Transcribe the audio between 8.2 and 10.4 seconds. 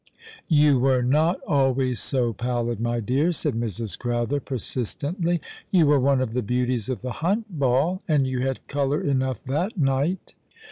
you had colour enough that night."